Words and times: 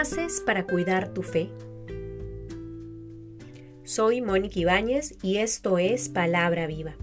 haces 0.00 0.40
para 0.40 0.64
cuidar 0.64 1.12
tu 1.12 1.22
fe? 1.22 1.50
Soy 3.84 4.22
Mónica 4.22 4.58
Ibáñez 4.58 5.18
y 5.22 5.36
esto 5.36 5.76
es 5.76 6.08
Palabra 6.08 6.66
Viva. 6.66 6.96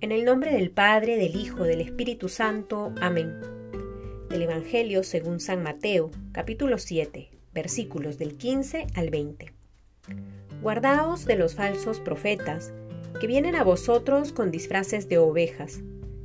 En 0.00 0.10
el 0.10 0.24
nombre 0.24 0.50
del 0.52 0.70
Padre, 0.70 1.18
del 1.18 1.36
Hijo, 1.36 1.64
del 1.64 1.82
Espíritu 1.82 2.30
Santo. 2.30 2.94
Amén. 3.02 3.38
Del 4.30 4.40
Evangelio 4.40 5.04
según 5.04 5.38
San 5.38 5.62
Mateo, 5.62 6.10
capítulo 6.32 6.78
7, 6.78 7.28
versículos 7.52 8.16
del 8.16 8.38
15 8.38 8.86
al 8.94 9.10
20. 9.10 9.52
Guardaos 10.62 11.26
de 11.26 11.36
los 11.36 11.54
falsos 11.54 12.00
profetas, 12.00 12.72
que 13.20 13.26
vienen 13.26 13.54
a 13.54 13.64
vosotros 13.64 14.32
con 14.32 14.50
disfraces 14.50 15.10
de 15.10 15.18
ovejas, 15.18 15.82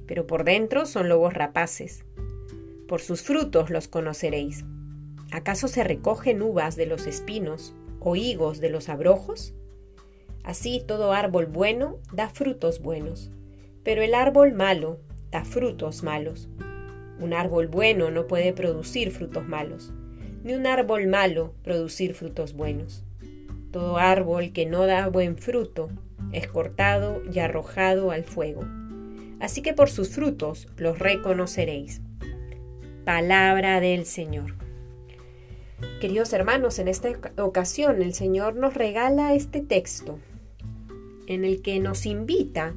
pero 0.07 0.25
por 0.25 0.45
dentro 0.45 0.85
son 0.85 1.09
lobos 1.09 1.33
rapaces. 1.33 2.05
Por 2.87 3.01
sus 3.01 3.21
frutos 3.21 3.69
los 3.69 3.89
conoceréis. 3.89 4.63
¿Acaso 5.31 5.67
se 5.67 5.83
recogen 5.83 6.41
uvas 6.41 6.75
de 6.75 6.87
los 6.87 7.05
espinos 7.05 7.75
o 7.99 8.15
higos 8.15 8.59
de 8.59 8.69
los 8.69 8.89
abrojos? 8.89 9.53
Así 10.43 10.83
todo 10.87 11.13
árbol 11.13 11.45
bueno 11.45 11.97
da 12.11 12.29
frutos 12.29 12.81
buenos, 12.81 13.29
pero 13.83 14.01
el 14.01 14.15
árbol 14.15 14.53
malo 14.53 14.99
da 15.31 15.45
frutos 15.45 16.01
malos. 16.01 16.49
Un 17.19 17.33
árbol 17.33 17.67
bueno 17.67 18.09
no 18.09 18.25
puede 18.25 18.53
producir 18.53 19.11
frutos 19.11 19.47
malos, 19.47 19.93
ni 20.43 20.53
un 20.53 20.65
árbol 20.65 21.07
malo 21.07 21.53
producir 21.63 22.15
frutos 22.15 22.53
buenos. 22.53 23.03
Todo 23.71 23.97
árbol 23.97 24.51
que 24.51 24.65
no 24.65 24.87
da 24.87 25.09
buen 25.09 25.37
fruto 25.37 25.89
es 26.31 26.47
cortado 26.47 27.21
y 27.31 27.37
arrojado 27.37 28.09
al 28.09 28.23
fuego. 28.23 28.61
Así 29.39 29.61
que 29.61 29.73
por 29.73 29.91
sus 29.91 30.09
frutos 30.09 30.67
los 30.77 30.97
reconoceréis. 30.97 32.01
Palabra 33.05 33.79
del 33.79 34.05
Señor. 34.05 34.68
Queridos 35.99 36.33
hermanos, 36.33 36.79
en 36.79 36.87
esta 36.87 37.09
ocasión 37.37 38.01
el 38.01 38.13
Señor 38.13 38.55
nos 38.55 38.73
regala 38.73 39.33
este 39.33 39.61
texto 39.61 40.19
en 41.27 41.45
el 41.45 41.61
que 41.61 41.79
nos 41.79 42.05
invita 42.05 42.73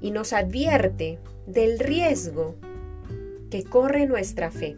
y 0.00 0.10
nos 0.10 0.32
advierte 0.32 1.18
del 1.46 1.78
riesgo 1.78 2.56
que 3.50 3.64
corre 3.64 4.06
nuestra 4.06 4.50
fe. 4.50 4.76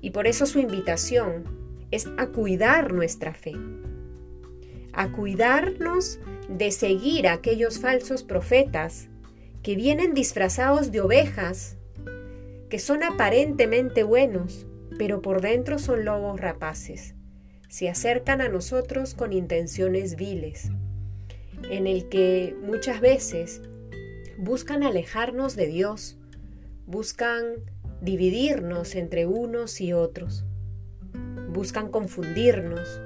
Y 0.00 0.10
por 0.10 0.26
eso 0.26 0.46
su 0.46 0.58
invitación 0.58 1.44
es 1.90 2.06
a 2.18 2.26
cuidar 2.26 2.92
nuestra 2.92 3.34
fe, 3.34 3.54
a 4.92 5.12
cuidarnos 5.12 6.18
de 6.48 6.70
seguir 6.70 7.28
a 7.28 7.34
aquellos 7.34 7.78
falsos 7.78 8.22
profetas 8.22 9.08
que 9.62 9.76
vienen 9.76 10.14
disfrazados 10.14 10.92
de 10.92 11.00
ovejas, 11.00 11.76
que 12.68 12.78
son 12.78 13.02
aparentemente 13.02 14.02
buenos, 14.02 14.66
pero 14.98 15.22
por 15.22 15.40
dentro 15.40 15.78
son 15.78 16.04
lobos 16.04 16.40
rapaces. 16.40 17.14
Se 17.68 17.88
acercan 17.88 18.40
a 18.40 18.48
nosotros 18.48 19.14
con 19.14 19.32
intenciones 19.32 20.16
viles, 20.16 20.70
en 21.70 21.86
el 21.86 22.08
que 22.08 22.56
muchas 22.62 23.00
veces 23.00 23.62
buscan 24.38 24.82
alejarnos 24.82 25.56
de 25.56 25.66
Dios, 25.66 26.16
buscan 26.86 27.54
dividirnos 28.00 28.94
entre 28.94 29.26
unos 29.26 29.80
y 29.80 29.92
otros, 29.92 30.44
buscan 31.48 31.90
confundirnos 31.90 33.00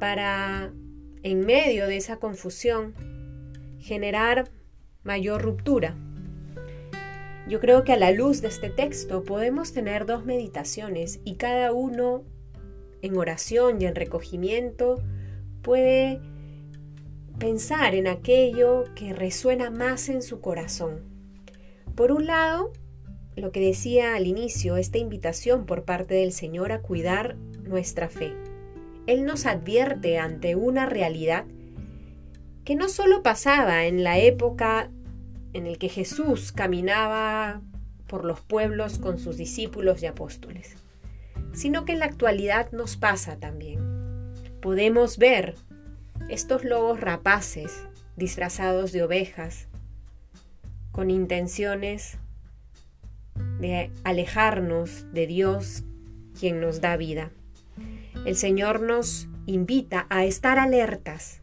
para, 0.00 0.72
en 1.22 1.46
medio 1.46 1.86
de 1.86 1.96
esa 1.96 2.16
confusión, 2.16 2.94
generar 3.78 4.50
mayor 5.02 5.42
ruptura. 5.42 5.96
Yo 7.46 7.60
creo 7.60 7.84
que 7.84 7.92
a 7.92 7.98
la 7.98 8.10
luz 8.10 8.40
de 8.40 8.48
este 8.48 8.70
texto 8.70 9.22
podemos 9.22 9.72
tener 9.72 10.06
dos 10.06 10.24
meditaciones 10.24 11.20
y 11.24 11.34
cada 11.34 11.72
uno 11.72 12.24
en 13.02 13.16
oración 13.18 13.82
y 13.82 13.84
en 13.84 13.94
recogimiento 13.94 15.02
puede 15.60 16.20
pensar 17.38 17.94
en 17.94 18.06
aquello 18.06 18.84
que 18.94 19.12
resuena 19.12 19.70
más 19.70 20.08
en 20.08 20.22
su 20.22 20.40
corazón. 20.40 21.02
Por 21.94 22.12
un 22.12 22.26
lado, 22.26 22.72
lo 23.36 23.52
que 23.52 23.60
decía 23.60 24.14
al 24.14 24.26
inicio, 24.26 24.76
esta 24.76 24.98
invitación 24.98 25.66
por 25.66 25.84
parte 25.84 26.14
del 26.14 26.32
Señor 26.32 26.72
a 26.72 26.80
cuidar 26.80 27.36
nuestra 27.62 28.08
fe. 28.08 28.32
Él 29.06 29.24
nos 29.26 29.44
advierte 29.44 30.18
ante 30.18 30.56
una 30.56 30.86
realidad 30.86 31.44
que 32.64 32.74
no 32.74 32.88
solo 32.88 33.22
pasaba 33.22 33.84
en 33.84 34.02
la 34.02 34.18
época 34.18 34.90
en 35.54 35.66
el 35.66 35.78
que 35.78 35.88
Jesús 35.88 36.52
caminaba 36.52 37.62
por 38.06 38.24
los 38.24 38.40
pueblos 38.40 38.98
con 38.98 39.18
sus 39.18 39.36
discípulos 39.38 40.02
y 40.02 40.06
apóstoles, 40.06 40.76
sino 41.52 41.84
que 41.84 41.92
en 41.92 42.00
la 42.00 42.06
actualidad 42.06 42.70
nos 42.72 42.96
pasa 42.96 43.36
también. 43.36 43.80
Podemos 44.60 45.16
ver 45.18 45.54
estos 46.28 46.64
lobos 46.64 47.00
rapaces 47.00 47.86
disfrazados 48.16 48.92
de 48.92 49.02
ovejas 49.02 49.68
con 50.92 51.10
intenciones 51.10 52.18
de 53.60 53.90
alejarnos 54.04 55.12
de 55.12 55.26
Dios 55.26 55.84
quien 56.38 56.60
nos 56.60 56.80
da 56.80 56.96
vida. 56.96 57.30
El 58.26 58.36
Señor 58.36 58.80
nos 58.80 59.28
invita 59.46 60.06
a 60.08 60.24
estar 60.24 60.58
alertas, 60.58 61.40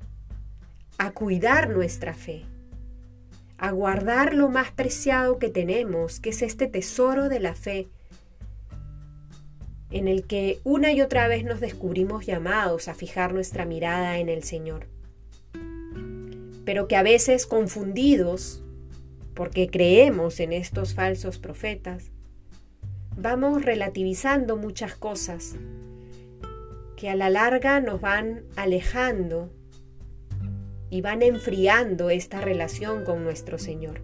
a 0.98 1.12
cuidar 1.12 1.70
nuestra 1.70 2.14
fe, 2.14 2.46
a 3.62 3.70
guardar 3.70 4.34
lo 4.34 4.50
más 4.50 4.72
preciado 4.72 5.38
que 5.38 5.48
tenemos, 5.48 6.20
que 6.20 6.32
es 6.32 6.42
este 6.42 6.66
tesoro 6.66 7.30
de 7.30 7.40
la 7.40 7.54
fe, 7.54 7.90
en 9.92 10.08
el 10.08 10.26
que 10.26 10.60
una 10.64 10.92
y 10.94 11.02
otra 11.02 11.28
vez 11.28 11.44
nos 11.44 11.60
descubrimos 11.60 12.26
llamados 12.26 12.88
a 12.88 12.96
fijar 12.96 13.36
nuestra 13.36 13.66
mirada 13.66 14.18
en 14.18 14.30
el 14.30 14.44
Señor, 14.44 14.88
pero 16.66 16.88
que 16.88 16.96
a 16.96 17.04
veces 17.04 17.46
confundidos, 17.46 18.64
porque 19.36 19.70
creemos 19.70 20.40
en 20.40 20.54
estos 20.54 20.96
falsos 20.96 21.38
profetas, 21.38 22.10
vamos 23.16 23.64
relativizando 23.64 24.58
muchas 24.58 24.96
cosas 24.96 25.54
que 26.98 27.12
a 27.12 27.16
la 27.16 27.30
larga 27.30 27.80
nos 27.80 28.02
van 28.02 28.42
alejando 28.56 29.54
y 30.92 31.02
van 31.02 31.24
enfriando 31.24 32.12
esta 32.12 32.42
relación 32.42 33.04
con 33.04 33.24
nuestro 33.24 33.58
Señor. 33.58 34.02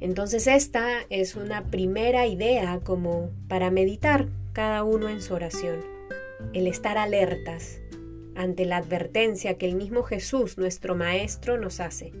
Entonces 0.00 0.46
esta 0.46 1.00
es 1.10 1.36
una 1.36 1.64
primera 1.64 2.26
idea 2.26 2.80
como 2.82 3.30
para 3.48 3.70
meditar 3.70 4.28
cada 4.52 4.84
uno 4.84 5.08
en 5.08 5.20
su 5.20 5.34
oración, 5.34 5.80
el 6.54 6.66
estar 6.66 6.96
alertas 6.98 7.80
ante 8.34 8.64
la 8.64 8.78
advertencia 8.78 9.58
que 9.58 9.66
el 9.66 9.74
mismo 9.74 10.02
Jesús, 10.02 10.56
nuestro 10.56 10.94
Maestro, 10.94 11.58
nos 11.58 11.80
hace. 11.80 12.12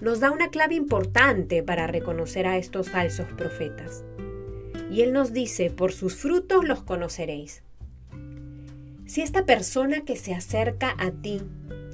Nos 0.00 0.20
da 0.20 0.30
una 0.30 0.50
clave 0.50 0.74
importante 0.74 1.62
para 1.62 1.86
reconocer 1.86 2.46
a 2.46 2.56
estos 2.56 2.90
falsos 2.90 3.26
profetas. 3.36 4.04
Y 4.90 5.02
Él 5.02 5.12
nos 5.12 5.32
dice, 5.32 5.70
por 5.70 5.92
sus 5.92 6.14
frutos 6.14 6.64
los 6.64 6.82
conoceréis. 6.82 7.62
Si 9.06 9.22
esta 9.22 9.44
persona 9.44 10.04
que 10.04 10.16
se 10.16 10.34
acerca 10.34 10.94
a 10.98 11.10
ti 11.10 11.40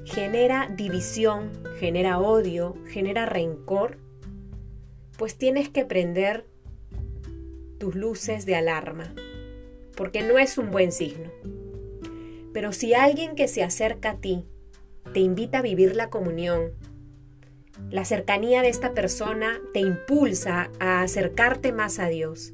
genera 0.04 0.70
división, 0.75 1.50
genera 1.78 2.19
odio, 2.19 2.76
genera 2.88 3.26
rencor, 3.26 3.98
pues 5.16 5.37
tienes 5.37 5.69
que 5.69 5.84
prender 5.84 6.47
tus 7.78 7.94
luces 7.94 8.47
de 8.47 8.56
alarma, 8.56 9.15
porque 9.97 10.22
no 10.22 10.38
es 10.38 10.59
un 10.59 10.70
buen 10.70 10.92
signo. 10.92 11.31
Pero 12.53 12.72
si 12.72 12.94
alguien 12.94 13.34
que 13.34 13.48
se 13.48 13.62
acerca 13.62 14.10
a 14.10 14.16
ti 14.20 14.44
te 15.12 15.21
invita 15.21 15.59
a 15.59 15.62
vivir 15.62 15.97
la 15.97 16.10
comunión, 16.10 16.72
la 17.91 18.04
cercanía 18.04 18.62
de 18.62 18.68
esta 18.68 18.95
persona 18.95 19.60
te 19.72 19.80
impulsa 19.80 20.71
a 20.78 21.03
acercarte 21.03 21.72
más 21.72 21.98
a 21.98 22.09
Dios, 22.09 22.53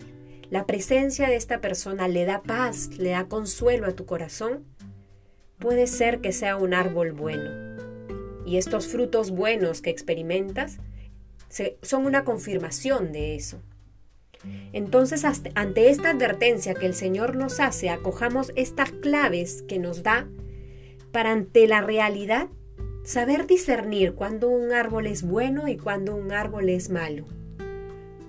la 0.51 0.67
presencia 0.67 1.29
de 1.29 1.37
esta 1.37 1.61
persona 1.61 2.09
le 2.09 2.25
da 2.25 2.43
paz, 2.43 2.91
le 2.99 3.11
da 3.11 3.29
consuelo 3.29 3.87
a 3.87 3.93
tu 3.93 4.05
corazón, 4.05 4.65
puede 5.61 5.87
ser 5.87 6.21
que 6.21 6.33
sea 6.33 6.57
un 6.57 6.75
árbol 6.75 7.13
bueno. 7.13 7.51
Y 8.45 8.57
estos 8.57 8.89
frutos 8.89 9.31
buenos 9.31 9.83
que 9.83 9.91
experimentas 9.91 10.79
son 11.83 12.07
una 12.07 12.25
confirmación 12.25 13.13
de 13.13 13.37
eso. 13.37 13.61
Entonces, 14.73 15.25
ante 15.55 15.91
esta 15.91 16.11
advertencia 16.11 16.75
que 16.75 16.87
el 16.87 16.95
Señor 16.95 17.37
nos 17.37 17.61
hace, 17.61 17.91
acojamos 17.91 18.53
estas 18.57 18.91
claves 18.91 19.63
que 19.69 19.79
nos 19.79 20.03
da 20.03 20.27
para 21.13 21.33
ante 21.33 21.67
la 21.67 21.83
realidad 21.83 22.49
saber 23.05 23.47
discernir 23.47 24.15
cuando 24.15 24.49
un 24.49 24.73
árbol 24.73 25.07
es 25.07 25.23
bueno 25.23 25.69
y 25.69 25.77
cuando 25.77 26.15
un 26.17 26.33
árbol 26.33 26.69
es 26.71 26.89
malo. 26.91 27.27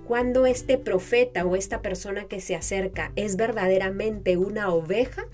Cuando 0.06 0.44
este 0.46 0.76
profeta 0.76 1.46
o 1.46 1.56
esta 1.56 1.80
persona 1.80 2.24
que 2.24 2.40
se 2.40 2.54
acerca 2.54 3.12
es 3.16 3.36
verdaderamente 3.36 4.36
una 4.36 4.70
oveja 4.70 5.26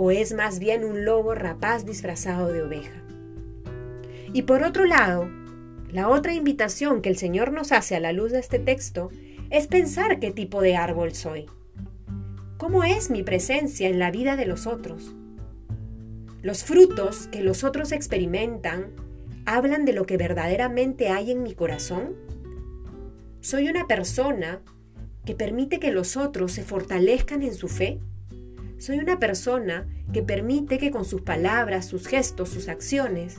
o 0.00 0.12
es 0.12 0.32
más 0.32 0.60
bien 0.60 0.84
un 0.84 1.04
lobo 1.04 1.34
rapaz 1.34 1.84
disfrazado 1.84 2.52
de 2.52 2.62
oveja. 2.62 3.02
Y 4.32 4.42
por 4.42 4.62
otro 4.62 4.84
lado, 4.84 5.28
la 5.90 6.08
otra 6.08 6.34
invitación 6.34 7.02
que 7.02 7.08
el 7.08 7.16
Señor 7.16 7.50
nos 7.50 7.72
hace 7.72 7.96
a 7.96 8.00
la 8.00 8.12
luz 8.12 8.30
de 8.30 8.38
este 8.38 8.60
texto 8.60 9.10
es 9.50 9.66
pensar 9.66 10.20
qué 10.20 10.30
tipo 10.30 10.62
de 10.62 10.76
árbol 10.76 11.14
soy. 11.14 11.46
¿Cómo 12.58 12.84
es 12.84 13.10
mi 13.10 13.24
presencia 13.24 13.88
en 13.88 13.98
la 13.98 14.12
vida 14.12 14.36
de 14.36 14.46
los 14.46 14.68
otros? 14.68 15.16
Los 16.42 16.62
frutos 16.62 17.26
que 17.26 17.42
los 17.42 17.64
otros 17.64 17.90
experimentan 17.90 18.92
hablan 19.46 19.84
de 19.84 19.94
lo 19.94 20.06
que 20.06 20.16
verdaderamente 20.16 21.08
hay 21.08 21.32
en 21.32 21.42
mi 21.42 21.54
corazón. 21.54 22.14
¿Soy 23.40 23.68
una 23.68 23.88
persona 23.88 24.60
que 25.24 25.34
permite 25.34 25.80
que 25.80 25.90
los 25.90 26.16
otros 26.16 26.52
se 26.52 26.62
fortalezcan 26.62 27.42
en 27.42 27.54
su 27.54 27.66
fe? 27.66 27.98
¿Soy 28.78 28.98
una 29.00 29.18
persona 29.18 29.88
que 30.12 30.22
permite 30.22 30.78
que 30.78 30.92
con 30.92 31.04
sus 31.04 31.22
palabras, 31.22 31.86
sus 31.86 32.06
gestos, 32.06 32.48
sus 32.48 32.68
acciones, 32.68 33.38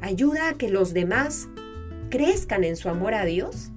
ayuda 0.00 0.50
a 0.50 0.54
que 0.54 0.68
los 0.68 0.94
demás 0.94 1.48
crezcan 2.08 2.62
en 2.62 2.76
su 2.76 2.88
amor 2.88 3.14
a 3.14 3.24
Dios? 3.24 3.72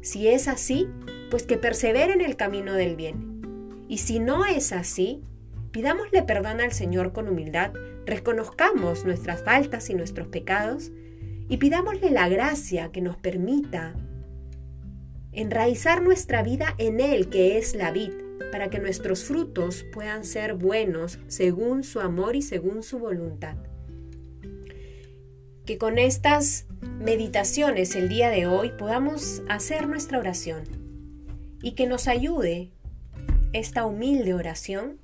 Si 0.00 0.28
es 0.28 0.46
así, 0.46 0.88
pues 1.28 1.42
que 1.42 1.56
persevere 1.56 2.12
en 2.12 2.20
el 2.20 2.36
camino 2.36 2.74
del 2.74 2.94
bien. 2.94 3.84
Y 3.88 3.98
si 3.98 4.20
no 4.20 4.46
es 4.46 4.72
así, 4.72 5.24
pidámosle 5.72 6.22
perdón 6.22 6.60
al 6.60 6.72
Señor 6.72 7.12
con 7.12 7.28
humildad, 7.28 7.72
reconozcamos 8.06 9.04
nuestras 9.04 9.42
faltas 9.42 9.90
y 9.90 9.94
nuestros 9.94 10.28
pecados 10.28 10.92
y 11.48 11.56
pidámosle 11.56 12.10
la 12.10 12.28
gracia 12.28 12.92
que 12.92 13.00
nos 13.00 13.16
permita 13.16 13.94
enraizar 15.32 16.00
nuestra 16.00 16.44
vida 16.44 16.76
en 16.78 17.00
Él, 17.00 17.28
que 17.28 17.58
es 17.58 17.74
la 17.74 17.90
vid, 17.90 18.21
para 18.50 18.68
que 18.68 18.78
nuestros 18.78 19.24
frutos 19.24 19.84
puedan 19.92 20.24
ser 20.24 20.54
buenos 20.54 21.18
según 21.26 21.84
su 21.84 22.00
amor 22.00 22.36
y 22.36 22.42
según 22.42 22.82
su 22.82 22.98
voluntad. 22.98 23.56
Que 25.64 25.78
con 25.78 25.98
estas 25.98 26.66
meditaciones 26.98 27.96
el 27.96 28.08
día 28.08 28.28
de 28.28 28.46
hoy 28.46 28.72
podamos 28.78 29.42
hacer 29.48 29.88
nuestra 29.88 30.18
oración 30.18 30.64
y 31.62 31.72
que 31.72 31.86
nos 31.86 32.08
ayude 32.08 32.70
esta 33.52 33.86
humilde 33.86 34.34
oración 34.34 34.98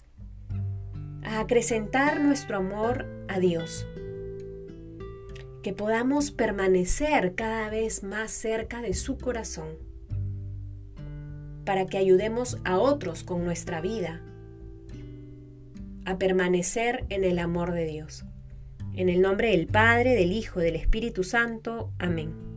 a 1.23 1.41
acrecentar 1.41 2.21
nuestro 2.21 2.57
amor 2.57 3.07
a 3.29 3.39
Dios. 3.39 3.87
Que 5.63 5.73
podamos 5.73 6.31
permanecer 6.31 7.35
cada 7.35 7.71
vez 7.71 8.03
más 8.03 8.31
cerca 8.31 8.83
de 8.83 8.95
su 8.95 9.19
corazón 9.19 9.88
para 11.69 11.85
que 11.85 11.99
ayudemos 11.99 12.57
a 12.65 12.79
otros 12.79 13.25
con 13.25 13.45
nuestra 13.45 13.83
vida 13.83 14.23
a 16.07 16.17
permanecer 16.17 17.05
en 17.11 17.25
el 17.25 17.39
amor 17.39 17.73
de 17.73 17.85
Dios. 17.85 18.25
En 18.95 19.11
el 19.11 19.21
nombre 19.21 19.51
del 19.51 19.67
Padre, 19.67 20.15
del 20.15 20.33
Hijo, 20.33 20.61
del 20.61 20.77
Espíritu 20.77 21.25
Santo. 21.25 21.93
Amén. 21.99 22.48